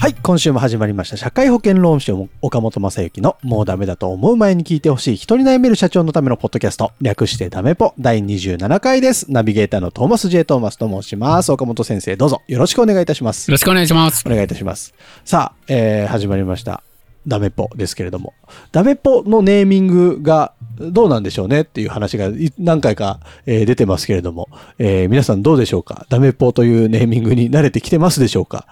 [0.00, 1.16] はい、今週も始まりました。
[1.16, 9.28] 社会保険労務士岡本正幸のもうダメだと思う前に聞いてほしい人に悩める社長のためのポッドキャスト、略してダメポ第27回です。
[9.28, 10.44] ナビゲーターのトーマス J.
[10.44, 11.50] トーマスと申します。
[11.50, 13.50] 岡本先生、どうぞよろしくお願いいたします。
[13.50, 14.22] よろしくお願いします。
[14.24, 14.94] お願いいたします。
[15.24, 16.84] さあ、えー、始まりました。
[17.26, 18.34] ダメポですけれども、
[18.70, 21.62] ダメポのネーミングがどうなんでしょうね？
[21.62, 26.06] っていう話が何回か、えー、出てますけれども、えー、皆さんどうでしょうか？
[26.08, 28.68] ダメポというネーミングに慣れてきてますでしょうか？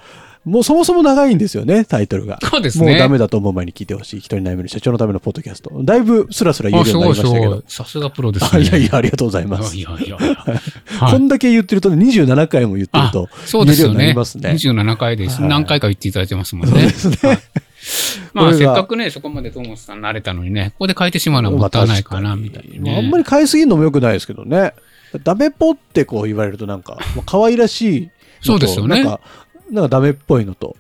[0.47, 2.39] もうそもそも長いんですよね、タイトルが。
[2.41, 2.87] そうですね。
[2.87, 4.21] もうダメだと思う前に聞いてほしい。
[4.21, 5.73] 人に悩める社長のためのポッドキャスト。
[5.83, 7.65] だいぶスラスラ言えるようになりましたけど。
[7.67, 8.63] さすがプロですね。
[8.63, 9.77] いやいや、ありがとうございます。
[9.77, 10.17] いやいや
[11.11, 14.15] こんだけ言ってると、ね、27回も言ってると、そうですよね。
[14.15, 14.51] ますね。
[14.51, 15.43] 27回です。
[15.43, 16.91] 何回か言っていただいてますもんね。
[16.91, 17.41] そうですね。
[18.33, 22.97] まあ、せっかくね、そこまでトーマスさん慣れたのにね、ここで変えてしまうのはもったいないかな、みたいな、ね。
[22.97, 24.75] あんまり変えすぎるのも良くないですけどね。
[25.25, 28.11] ダメポってこう言われるとなんか、可愛らしい。
[28.43, 29.03] そうですよね。
[29.03, 29.21] なんか、
[29.71, 30.77] なんかダメっぽいのと。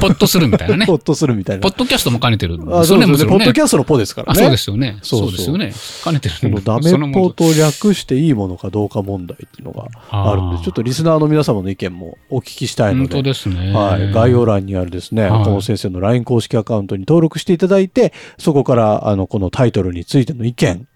[0.00, 0.86] ポッとするみたいなね。
[0.86, 1.62] ポッとするみたいな。
[1.62, 3.06] ポッドキャストも兼ねてるんですよね。
[3.06, 4.40] ポッドキャストのポですからね。
[4.40, 4.98] そうですよね。
[5.02, 5.72] そうですよね。
[6.02, 13.14] 兼ねてるこのダメポと略していいものかどうか問題っていうのがあるんで、ちょっとリスナーの皆様の意見もお聞きしたいので。
[13.14, 13.72] 本当ですね。
[13.72, 14.10] はい。
[14.12, 20.88] 概要欄にあるですね、岡本先生の LINE 公式アカウントに登録していただいて、そこから、あの、このタイトルについての意見、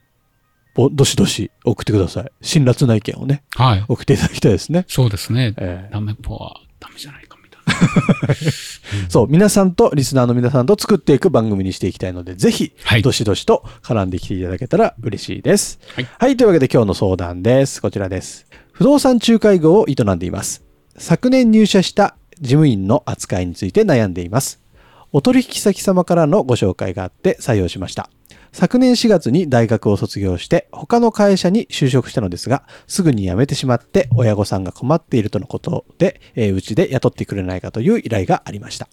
[0.75, 2.31] どしどし送ってください。
[2.41, 3.45] 辛辣な意見をね。
[3.57, 3.85] はい。
[3.89, 4.87] 送っていただきたいですね。
[4.89, 5.55] そうですね。
[5.59, 7.35] えー、ダメポはダメじゃないか。
[9.09, 15.79] そう、皆さんと、リスナーの皆さんと作っていく番組にしていきたいので、ぜひ、はい、どしどしと絡んできていただけたら嬉しいです。
[15.95, 16.37] はい、はい。
[16.37, 17.81] というわけで今日の相談です。
[17.83, 18.47] こちらです。
[18.73, 20.63] 不動産仲介業を営んでいます。
[20.97, 24.64] 昨年入社した事務員の扱いについて悩んでいます。
[25.17, 28.11] お取引先様からのご紹介があって採用しました。
[28.51, 38.89] 昨年4月に大学を卒業して他の会社に就職したのですが、すぐに辞めてしまって親御さんが困っているとのことで、えー、うちで雇ってくれないかという依頼がありました。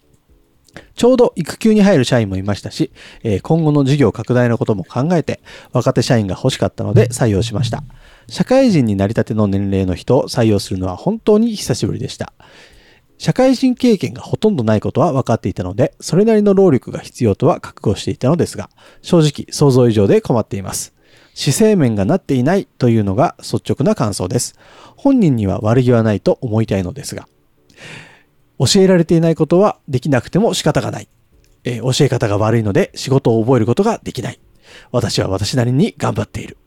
[0.93, 2.91] ちょうど育休に入る社員もいましたし、
[3.23, 7.83] えー、今後の事業拡大のことも考えて、若手社員が欲しかったので採用しました。
[8.29, 12.31] 社会人になりたての年齢の人を採用するのは本当に久しぶりでした。
[13.21, 18.71] 社会人経験がほとんどないことは分かっていたので、それなりの労力が必要とは覚悟していたのですが、
[19.03, 20.95] 正直想像以上で困っています。
[21.35, 24.55] 姿勢面がなっていないというのが率直な感想です。
[24.95, 27.27] 本人には悪気はないと思いたいのですが、
[28.57, 31.07] 教えられていないことはできなくても仕方がない。
[31.63, 34.39] えー、教え方が悪いので仕事を覚えることができない。
[34.91, 36.57] 私は私なりに頑張っている。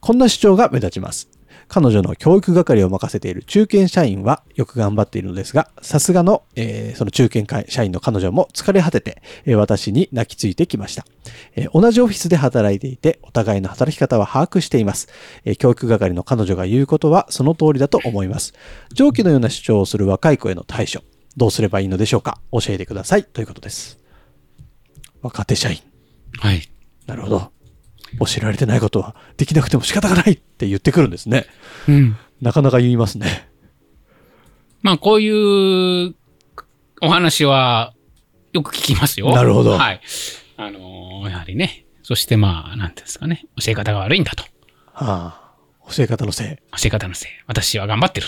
[0.00, 1.28] こんな主張が目立ちます。
[1.72, 11.06] 彼女の教育係を任せている中堅社員はよく頑張っているのですが、さすがの、えー、その中堅社員の彼女も疲れ果てて、えー、私に泣きついてきました、
[11.54, 15.06] えー、同じオフィスで働いていて、お互いの働き方は把握しています、
[15.44, 18.52] え教育係の彼女が言うことはその通りだと思います。
[18.92, 21.04] 上記のような主張をする若い子への対処、
[21.36, 22.40] どうすればいいのでしょうか？
[22.50, 23.22] 教えてください。
[23.24, 24.00] ということです。
[25.22, 25.78] 若手社員。
[26.40, 26.68] はい。
[27.06, 27.59] なるほど。
[28.20, 31.46] 教えられてないことはできなくても仕方がないって言ってくるんですね。
[31.88, 32.16] うん。
[32.40, 33.48] なかなか言いますね。
[34.82, 36.14] まあ、こういう
[37.02, 37.94] お話は
[38.52, 39.30] よく聞きますよ。
[39.32, 39.72] なるほど。
[39.72, 40.00] はい。
[40.56, 41.86] あのー、やはりね。
[42.02, 43.44] そしてまあ、なんていうんですかね。
[43.62, 44.44] 教え方が悪いんだと。
[44.92, 45.54] は
[45.84, 45.90] あ。
[45.94, 46.48] 教え方のせい。
[46.80, 47.30] 教え方のせい。
[47.46, 48.26] 私は頑張ってる。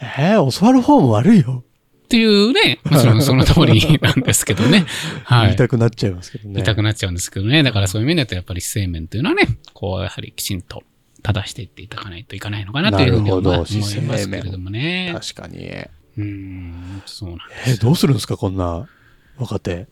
[0.00, 1.64] ええー、教わる方も悪いよ。
[2.08, 4.86] っていうね、 もちろんその通りなんですけどね。
[5.24, 5.46] はい。
[5.48, 6.54] 言いたくなっちゃいますけどね。
[6.54, 7.62] 言いたくなっちゃうんですけどね。
[7.62, 10.82] だからそういう面だとやっぱり姿勢面というのはね、こうやはりきちんと
[11.22, 15.10] 正していっていただかないといかないのかなというふうに思いますけれどもね。
[15.20, 15.70] 確かに。
[16.16, 17.70] うん、そうなんです。
[17.72, 18.88] え、どうするんですか、こんな
[19.36, 19.86] 若手。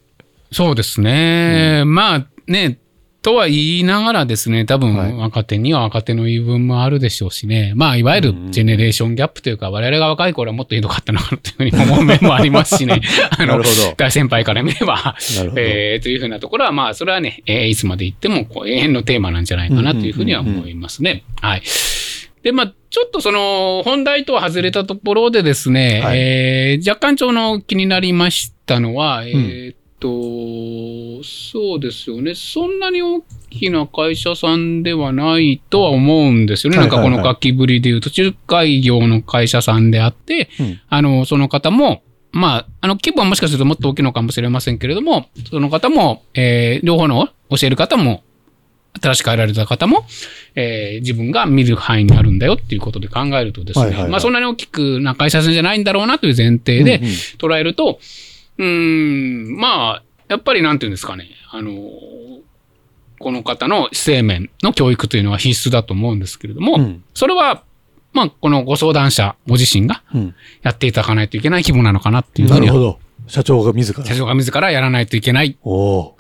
[0.51, 1.81] そうですね。
[1.83, 2.79] うん、まあね、
[3.27, 7.73] とは言いながらですね、多分若手には若手の言い分もあるでしょうしね。
[7.75, 13.01] まあ、いわゆるジェネレーションギャップというか、我々が若い頃はもっとひどかったのかなというふうに思う面もありますしね。
[13.37, 13.61] あの、
[13.97, 15.17] 大先輩から見れば、
[15.57, 21.25] えー、というふうなところは、まあ、それはね、えー、いつまで言ってもこう永遠のテーマなんじゃないかなというふうには思いますね。
[21.41, 21.63] はい。
[22.45, 32.35] で、まあ、ちょっとその、本題とは外れたところでですね、はい、えー、若干ちょの気になりましたのは、えー、っと、そうですよね。
[32.35, 36.79] そんなに大きな会社さんではないとは思うんですよね。
[36.79, 42.03] はいはいはいなんかこの書きぶりで言うと、仲介業の会社さんであって、うんあの、その方も、
[42.33, 48.23] まあ、あの、規模はもしかするともっと大きいのかもしれませんけれども、その方も、えー両方の教える方も、
[49.03, 50.07] 新しく入られた方も、
[50.55, 57.99] えー自分が見る範囲になるんだよっていうことで考えるとですね、はいはいはいまあそんなに大きくな会社さんじゃないんだろうなという前提でうんうん捉えると、うーん、
[58.65, 61.73] まあ、やっぱりなんていうんですかね、あの、
[63.19, 67.05] この方の姿勢面の教育というのは必須だと思うんですけれども、うん。
[67.15, 67.63] それは、
[68.13, 70.35] まあ、このご相談者ご自身がうん。
[70.63, 72.99] やっていただかないといけない規模なのかなっていうふうには、なるほど。
[73.27, 74.05] 社長が自ら。
[74.05, 75.57] 社長が自らやらないといけない。
[75.63, 76.15] お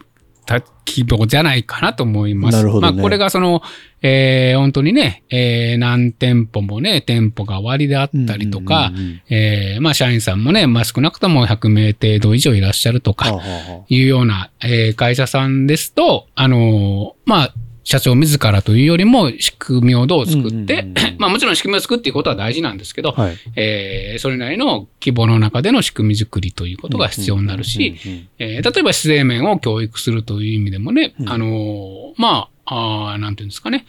[0.55, 2.57] おた規模じゃないかなと思います。
[2.57, 3.63] なるほどねまあ、これがその、
[4.03, 8.25] えー本当にね、えー何店舗もね、店舗が終わりであー。
[8.25, 8.93] ったりとか、
[9.29, 13.41] えーまあ、社員さんもね、まあ、少なくとも100名程度以上いらっしゃるとか、
[13.89, 17.55] いうような、えー会社さんですと、あのーまあ、
[17.87, 20.89] 社長自らというよりも仕組みをどう作って、
[21.19, 23.37] まあもちろん仕組みを作っていくことは大事なんですけど、はい。
[23.55, 27.95] えーそれなりの規模の中での仕組み作りということが必要になるし、
[28.39, 31.29] 例えば姿勢面を教育するという意味でもね、うん。
[31.31, 33.87] あのーまあ、あーなんていうんですかね、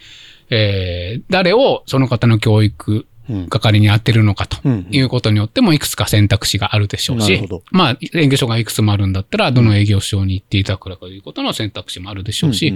[0.50, 3.04] えー誰をその方の教育うん
[3.48, 12.74] 係に当てるのかということによってもいくつか選択肢があるでしょうしまあ、営業所がいくつもあるんだったら、どの営業所に行っていただくかということの選択肢もあるでしょうし、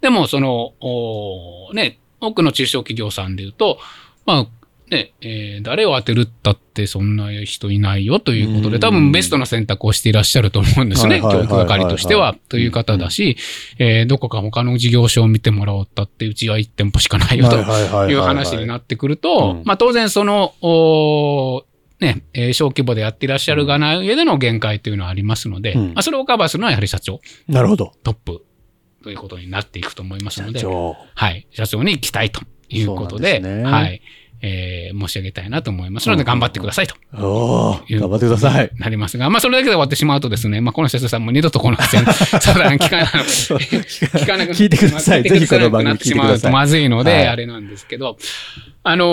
[0.00, 0.72] でも、その、
[1.74, 3.78] ね、多くの中小企業さんで言うと、
[4.26, 4.46] まあ、
[4.92, 8.80] ね、えー誰を当てるったってそんな人いないよということで、うん。
[8.80, 11.20] 多分ベストな選択をしていらっしゃると思うんですね。
[11.20, 13.36] 教育係としては、という方だし、
[13.78, 19.62] えーどこか他の事業所を見てもらおうったって、うちは1店舗しかないよとはいう話になってくると、うん。
[19.64, 21.64] まあ当然その、おー
[22.00, 25.86] ね、えー小規模でやっていらっしゃるがな上での限界というのはありますので、うん。
[25.88, 27.92] まあそれをカバーするのはやはり社長、なるほど。
[28.02, 28.44] トップ。
[29.02, 30.96] ということになっていくと思いますので、社長。
[31.14, 33.62] はい、社長に行きたいということで、ですね。
[33.64, 34.00] はい、
[34.42, 36.08] えー申し上げたいなと思います。
[36.08, 36.94] ので、うん頑張ってくださいと。
[37.12, 37.20] 頑
[37.88, 38.70] 張ってください。
[38.76, 45.20] なりますが、まあ、それだけで終わってしまうとですね、まあ、この社長さんも二度とこの相談聞かな聞かなく聞いてください。
[45.20, 47.26] 聞てくだぜひこの番組なってしまうとまずいので、はい。
[47.28, 48.18] あれなんですけど、
[48.82, 49.04] あの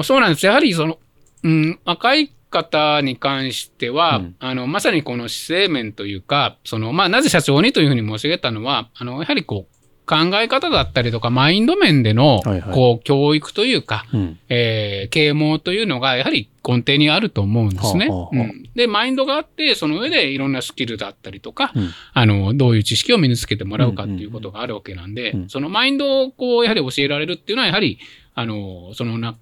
[0.00, 0.46] ーそうなんです。
[0.46, 0.98] やはりその、
[1.44, 4.36] うん、若い方に関しては、うん。
[4.40, 9.77] あの、まさにこの姿勢面というか、その、まあ、なぜ社長にというふうに申し上げたのは、あの、やはりこう、
[10.08, 12.74] 考え方だったりとか、マインド面での、はいはい。
[12.74, 14.38] こう、教育というか、うん。
[14.48, 18.08] えー啓蒙というのがやはり根底にあると思うんですね。
[18.08, 18.46] はあはあはあ。
[18.46, 18.70] うん。
[18.74, 21.90] で、マインドがあって、その上でいろんなスキルだったりとか、うん。
[22.14, 25.48] あの、どういう知識を身につけてもらうかっていうことがあるわけなんで、うん。
[25.48, 27.98] そのマインドをこう、やはり教えられるっていうのは、やはり、
[28.34, 29.36] あの、そのな、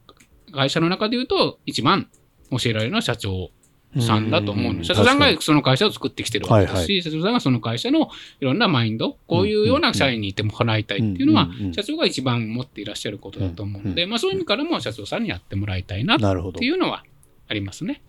[0.52, 2.08] 会社の中で言うと、一番
[2.50, 3.50] 教えられるのは社長
[4.00, 4.84] さんだと思うの。
[4.84, 8.10] 社長さんがその会社を作ってきてるわけですし、はい社長さんがその会社の
[8.40, 16.58] いろんなマインド、こういうような社員にいてもらいたいっていうのは社長が一番持っていらっしゃることだと思うので、うまあそういう意味からも社長さんにやってもらいたいなっなるほど。
[16.58, 17.04] ていうのは
[17.48, 18.02] ありますね。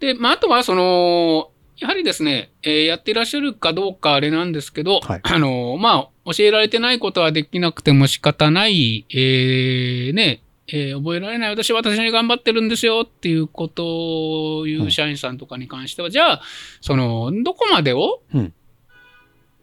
[0.00, 11.50] で、まああとはその、やはりですね、えーやっていらっしゃるかどうかあれなんですけど、はいあの、まあ、教えられてないことはできなくても仕方ない、えーね、えー覚えられない。
[11.50, 16.42] 私は私に頑張ってるんですよっていうことを言う社員さんとかに関しては、じゃあ、
[16.80, 18.52] その、どこまでをうん。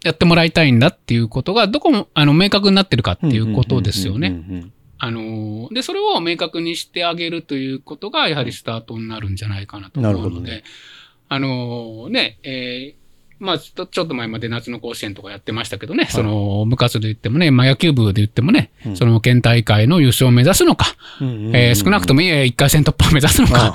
[0.03, 4.29] やってもらいたいんだっていうことが、どこも、あの、明確になってるかっていうことですよね。
[4.29, 10.63] うんうんうんうんあの、で、それを明確にしてあげるということが、やはりスタートになるんじゃないかなと思うので、なるほどね。
[11.27, 13.00] あのね、えー
[13.41, 18.95] まあちょっと、前まで夏の甲子園とかやってましたけどね、その、部活で言ってもね、まあ野球部で言ってもね、うん。
[18.95, 20.85] その県大会の優勝を目指すのか、
[21.19, 23.73] うんうんうんえー少なくとも1回戦突破を目指すのか、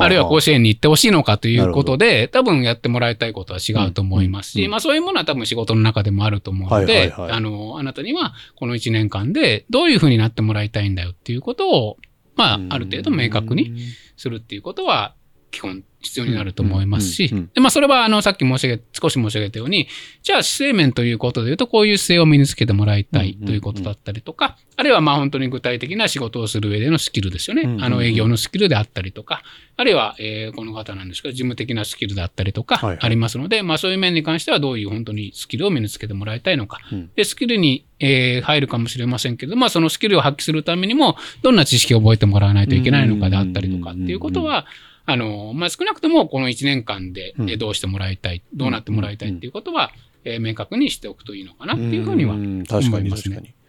[0.00, 4.64] あるいは甲う子園に行ってほしいのかということで、多分やってもらいたいことは違うと思いますし、うん。
[4.66, 4.70] うん。
[4.70, 7.30] まあそういうものは多分仕事の中でもあると思うのはいで、はいはい。
[7.32, 11.96] あの、あなたにはこの1年間でどういうふうになってもらいたいんだよっていうことを、
[12.36, 13.74] まあある程度明確に
[14.16, 15.14] するっていうことは
[15.50, 19.86] 基本必要になると思いますしでまあそれはあのさっき申し上げ、少し申し上げたように、
[20.22, 27.64] じゃあ姿勢面ということで言うとこういう姿勢を身につけてもらいたいということだったりとか、あるいはまあ本当に具体的な仕事をする上でのスキルですよね。
[27.84, 29.42] あの営業のスキルであったりとか、
[29.76, 32.98] あるいは、えーこの方なんですけど、事務的なスキルであったりとかはいはい。
[33.02, 36.78] ありますので、まあそういう面に関してはどういう本当にスキルを身につけてもらいたいのか。
[36.92, 37.10] うん。
[37.14, 44.66] で、スキルに、えー入るかもしれませんけど、まあそのスキルを発揮するためにも、どんな知識を覚えてもらわないといけないのかであったりとかっていうことは、
[45.12, 49.90] あの、まあ少なくともこの1年間で、どうしてもらいたい、どうなってもらいたいっていうことは、
[50.24, 52.64] えー明確にしておくといいのかなっていうふうにはん。
[52.64, 53.36] 確か思いますね。
[53.36, 53.59] に確かに。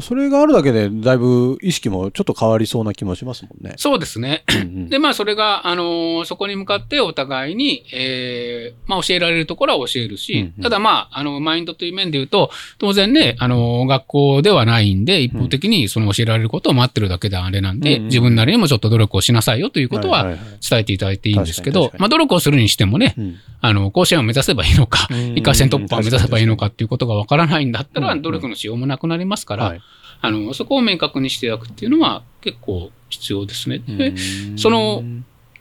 [0.00, 3.74] それがあるだけで、だいぶ意識もちょっと変わりそうな気もしますもんね。
[3.76, 4.44] そうですね。
[4.48, 4.88] うんうん。
[4.88, 10.62] で、まあ、それが、あのーそこに向かってお互いに、えーまあ、教えられるところは教えるし、うんうん。
[10.62, 18.06] ただ、まあ、あの、マインドという面で言うと、当然ね、あのー学校ではないんで、一方的にその教えられることを待ってるだけであれなんで、うんうん。
[18.06, 20.24] 自分なりにもちょっと努力をしなさいよということは
[20.68, 23.36] 伝えていただいていいんですけどまあ、努力をするにしてもね、うん。
[23.60, 29.80] あの、甲子園を目指せばいいのかうん、一回戦突破を目指せばいいのかっていうことがわからないんだったら、努力のしようもなくなりますから、はい
[30.20, 33.78] あの、そこを明確にしていくっていうのは結構必要ですね。
[33.78, 34.58] でうん。
[34.58, 35.02] その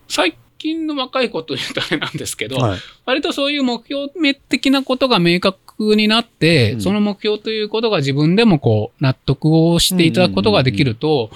[0.08, 2.80] 最近の若い子というとあれなんですけど、はい。
[3.06, 4.10] 割とそういう目標
[4.50, 6.82] 的なことが明確になって、うん。
[6.82, 11.30] その目標ということが自分でもこう納得をしていただくことができると、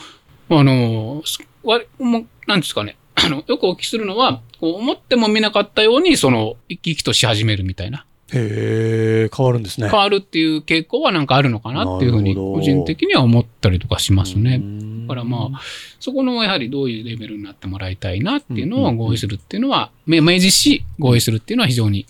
[0.50, 9.90] あの、すわもうなんですかね、あの、よくお聞きするのは、こう思っても見なかったように、その、生き生きとし始めるみたいな、へえ、変わるんですね。
[9.90, 14.60] 変わるっていう傾向はなんかあるのかなっていうふうに、個人的には思ったりとかしますね。
[14.60, 15.62] だだからまあ、
[16.00, 22.06] そこのやはりどういうレベルになってもらいたいなっていうのうんうんうんを合意するっていうのは、め明示し合意するっていうのは非常に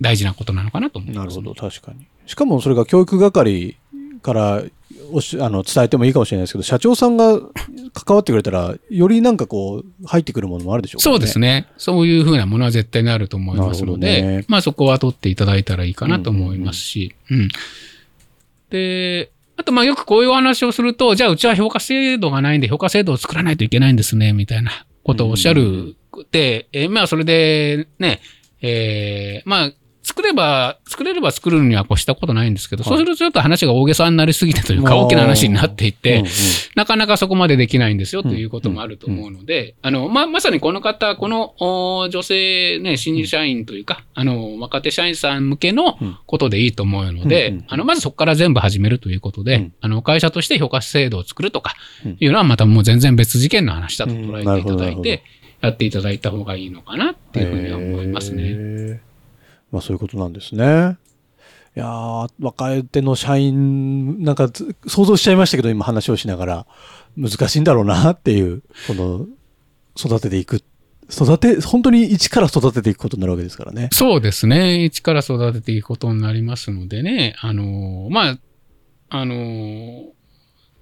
[0.00, 2.06] 大事なことなのかなと思います、なるほど、確かに。
[2.26, 3.76] しかもそれが教育係
[4.22, 4.62] から
[5.12, 7.38] おしあの伝えてもいいかもしれないですけど、社長さんが
[7.92, 11.44] 関わってくれたら、よりなんかこう、入ってくるものもあるでしょうそうですね。
[11.44, 11.68] ね。
[11.76, 17.48] そういうふうなものは絶対になると思いますので、ねまあそこは取っていただいたらいいかなと思いますし、うん
[18.70, 25.96] で、あとまあよくこういうお話をすると、じゃあうちは評価制度がないんで評価制度を作らないといけないんですね、みたいなことをおっしゃる。
[26.32, 28.20] で、えーまあそれでね、
[28.62, 29.72] えーまあ
[30.04, 32.88] 作れば、作れれば作るには越したことないんですけど、はい。
[32.90, 36.30] そうするとちょっと話が大げさになりすぎてというか、大きな話になっていって、うんうん。
[36.76, 49.74] なかなかそこまでできないんですよということもあると思うので、あの、ま、まさにこの方、このお女性ね、新入社員というか、あの、若手社員さん向けのうんことでいいと思うので、うんうんあの、まずそこから全部始めるということで、うん。
[49.80, 52.16] あの、会社として評価制度を作るとかうん。
[52.20, 55.22] いうのはまたもう全然別事件の話だと捉えていただいて、
[55.62, 59.00] やっていただいた方がいいのかなっていうふうには思いますへね。
[59.74, 60.96] ーまあそういうことなんですね。
[61.76, 66.66] いやー若手の社員、なんかつ想像しちゃいましたけど、今話をしながら、
[67.16, 69.26] 難しいんだろうなっていう、この、
[69.96, 70.62] 育てていく。
[71.10, 73.88] 育て、本当に一から育てていくことになるわけですからね。
[73.92, 74.84] そうですね。
[74.84, 77.34] 一から育てていくことになりますのでね。
[77.40, 78.38] あの、まあ、
[79.10, 80.12] あの、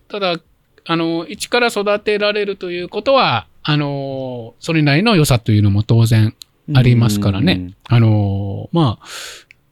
[0.09, 0.37] ただ、
[0.85, 6.35] あの、一から育てられるということは、あの、それなりの良さというのも当然
[6.75, 7.75] ありますからね。
[7.85, 9.07] あの、まあ、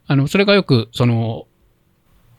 [0.06, 1.46] あの、それがよく、その、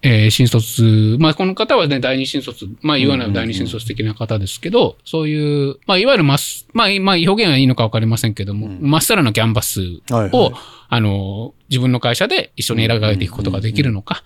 [0.04, 10.02] えー新卒、まあ、この方はね、第二新卒、まあ、いわゆる第二新卒的な方ですけど、そういう、まあ、いわゆるマス、まあ、まあ、表現はいいのかわかりませんけども、うんまっさらなキャンバスうん。
[10.10, 10.54] はい、を、はい。
[10.90, 14.24] あの、自分の会社で一緒に選ばれていくことができるのか、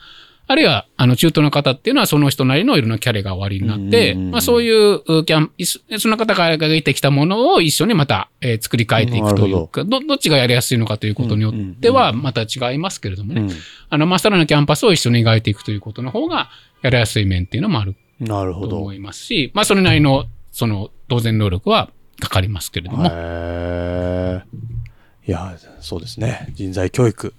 [0.48, 13.52] あるいは、あの、中途の方っていうのはその人なりのいろんなキャリアが終わりになって、うんうんうんまあそういううキャン、いそその方から得てきたものを一緒にまた、えー作り変えていくというか、ど、どっちがやりやすいのかということによってはまた違いますけれどもね、うん
[13.90, 16.50] あの、まっさらなキャンパスを一緒に描いていくということの方が、
[16.82, 18.70] やりやすい面っていうのもあるなるほど。
[18.70, 23.06] と思いますし、まあそれなりの、その、当然能力はかかりますけれども、
[25.28, 26.48] いや、そうですね。
[26.54, 27.34] 人材教育。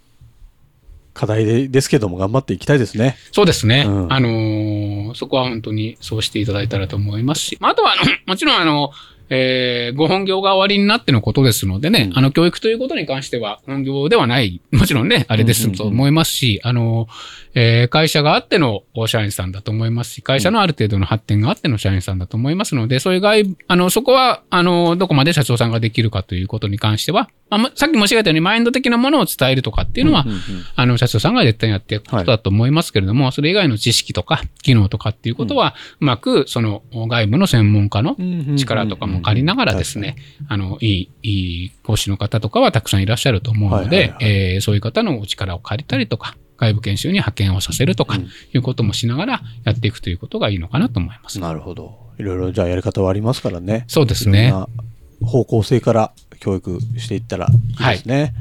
[1.17, 3.17] 課題でですけども頑張っていきたいですね。
[3.33, 3.85] そうですね。
[3.87, 8.91] うんあのーそこは本当にそうしていただいたらと思いますし、まああとは、あの、もちろんあの、
[9.29, 12.19] えーご本業が終わりになってのことですのでね、うん。
[12.19, 17.09] あの、教育ということに関しては、本業ではない、もちろんね、あれですと思いますし、あの、
[17.55, 30.43] えー会社があっての社員さんだと思いますし、会社のある程度の発展があっての社員さんだと思いますので、そういう外部、あの、そこは、あの、どこまで社長さんができるかということに関しては、まあま、さっき申し上げたように、マインド的なものを伝えるとかっていうのは、うんうんうん。
[30.75, 38.17] あの、社長さんが絶対にやっていくことだと思いますけれども、それ以外の知識とか、機能とかっていうことは、うまく、その、外部の専門家の
[38.57, 40.17] 力とかも借りながらですね、
[40.49, 51.39] あの、いい、いい講師の方とかはたくさんいらっしゃると思うのでえーそういう方のお力を借りたりとか、外部研修に派遣をさせるとかうん、いうこともしながらやっていくということがいいのかなと思います。
[51.39, 51.99] なるほど。
[52.19, 53.85] いろいろじゃあやり方はありますからね。
[53.89, 58.21] そうですねいろんな方向性から教育していったらいいですね。
[58.21, 58.35] はい、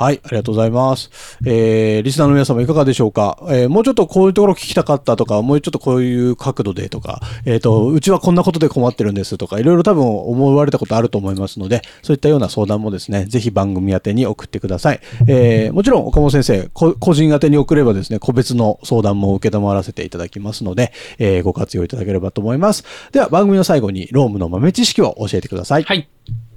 [0.00, 1.10] はいありがとうございます。
[1.44, 15.00] えー、リスナーの皆様いかがでしょうか、えーもうちょっとこういうところ聞きたかったとか、もうちょっとこういう角度でとか、えっ、と、うちはこんなことで困ってるんですとか、いろいろ多分思われたことあると思いますので、そういったような相談もですね、ぜひ番組宛に送ってください。
[15.26, 22.84] えーもちろん岡本先生、個人宛に送ればですね、個別の相談も受け止まらせていただきますので、えーご活用いただければと思います。
[23.10, 25.82] では番組の最後にロームの豆知識を教えてください。
[25.82, 26.08] はい。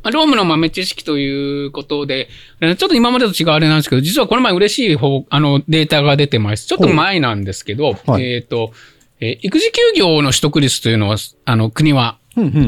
[0.04, 2.30] まあロームの豆知識ということで、
[2.60, 6.68] えーちょっと今までと違うあれなんですけど、実はこの前嬉しい方、あの、データが出てます。
[6.68, 8.24] ちょっと前なんですけど、はい。
[8.24, 8.74] えっ、と、
[9.20, 12.18] えー育児休業の取得率というのは、あの、国は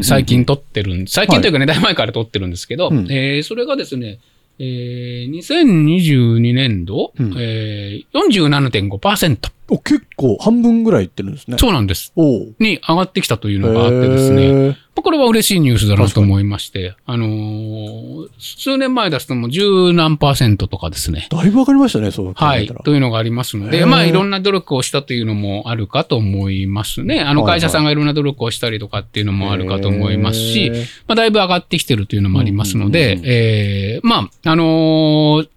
[0.01, 3.11] 最近取ってるん、最近というかね、だいぶ前から取ってるんですけど、うん。
[3.11, 4.19] えーそれがですね、
[4.59, 7.33] えー、2022年度、うん。
[7.37, 9.51] えー、47.5%。
[9.73, 11.57] お結構半分ぐらいいってるんですね。
[11.57, 12.13] そうなんです。
[12.59, 14.77] に上がってきたというのがあってですね。
[14.95, 21.27] これは嬉しいニュースだなと思いまして、あのー数年前出すともう十何パーセントとかですね。
[21.29, 22.67] だいぶわかりましたね、そう考はい。
[22.67, 27.21] というのがありますので、まあいろんな努力をしたというのもあるかと思いますね。
[27.21, 30.71] あの会社さんがいろんな努力をしたりとかっていうのもあるかと思いますし
[31.07, 35.49] まあだいぶ上がってきてるというのもありますのでえーまあ、あのー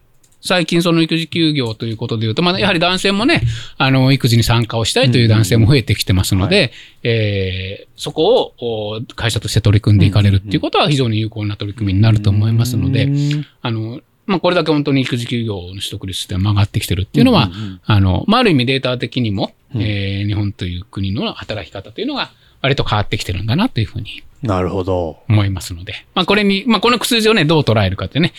[0.47, 3.43] 最近その育児休業ということで言うと、まあ、やはり男性もね、
[3.79, 6.73] あの、育児に参加をしたいという男性も増えてきてますので、
[7.03, 13.47] えーそこをお会社として取り組んでいかれるっていうことは非常に有効な取り組みになると思いますので、うん。
[13.63, 17.81] あの、まあ、これだけ本当に育児休業の取得率って上がってきてるっていうのは、うんうんうん。
[17.87, 19.83] あの、まあ、ある意味データ的にも、うん。
[19.83, 25.19] えー日本という国の働き方というのが割と変わってきてるんだなというふうになるほど。
[25.29, 28.33] 思いますので、まあ、これに、まあ、この数字をね、どう捉えるかってね、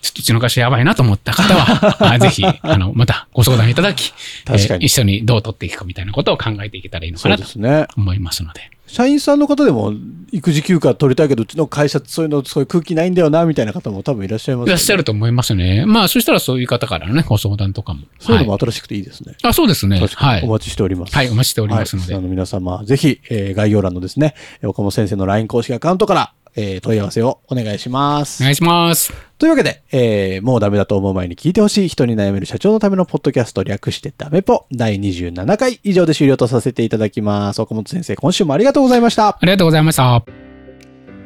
[0.00, 4.12] ちょっとうちの会社やばいなと思った方は、 あぜひ、あの、またご相談いただき、
[4.44, 7.86] 確かにえー一緒にどう取っていくかみたいなことを考えていけたらいいのかなとですね。
[7.96, 8.70] 思いますので。
[8.88, 9.92] 社員さんの方でも
[10.32, 15.84] 育児休暇取りたいけど、うちの会社そういうの、そういう空気ないんだよな、みたいな方も多分いらっしゃいますよねいらっしゃると思いますね。
[15.86, 18.00] まあ、そしたらそういう方からのね、ご相談とかも。
[18.18, 19.36] そういうのもはい新しくていいですね。
[19.42, 20.00] あ、そうですね。
[20.00, 20.46] はい。
[20.46, 21.14] 待ちしております。
[21.14, 22.14] はい、お待ちしておりますので。
[22.14, 28.44] はい、あの皆様、ぜひ、えー概要欄のですね、岡本先生の LINE 公式アカウントから、えー問い合わせをお願いしますお。
[28.44, 29.12] 願いします。
[29.38, 37.62] というわけで、えーもうダメだと思う前に聞いてほしい人に悩める社長のためのポッドキャスト略してダメポ第27回以上で終了とさせていただきます。
[37.62, 39.28] 岡本先生、今週もありがとうございました。
[39.28, 40.24] ありがとうございました。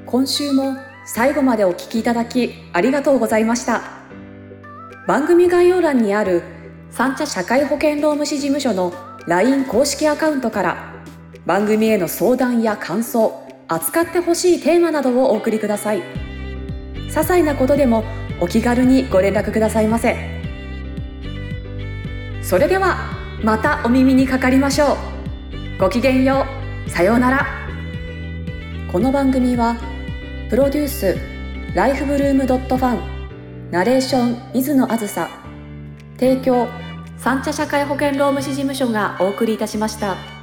[0.07, 3.83] 今週も最後までお聞きいただきありがとうございました
[5.09, 6.43] 番組概要欄にある
[6.91, 8.93] 三茶社会保険労務士事務所の
[9.27, 10.95] LINE 公式アカウントから
[11.47, 13.42] 番組への相談や感想
[13.75, 16.03] 扱ってほしいテーマなどをお送りください。
[17.09, 18.05] 些細なことでも
[18.41, 20.17] お気軽にご連絡くださいませ。
[22.43, 22.97] それでは
[23.43, 24.97] またお耳にかかりましょう。
[25.79, 26.47] ごきげんよ
[26.87, 26.91] う。
[26.91, 27.47] さようなら。
[28.91, 29.77] この番組は
[30.51, 31.17] プロデュース
[31.75, 35.31] ライフブルームドットファンナレーション水野あずさ
[36.19, 36.69] 提供
[37.17, 40.42] 三茶社会保険労務士事務所がお送りいたしました。